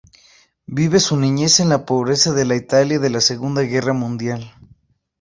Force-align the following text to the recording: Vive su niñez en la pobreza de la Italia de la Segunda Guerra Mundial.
Vive 0.65 0.99
su 0.99 1.15
niñez 1.15 1.59
en 1.59 1.69
la 1.69 1.85
pobreza 1.85 2.33
de 2.33 2.43
la 2.45 2.55
Italia 2.55 2.97
de 2.97 3.11
la 3.11 3.21
Segunda 3.21 3.61
Guerra 3.61 3.93
Mundial. 3.93 4.51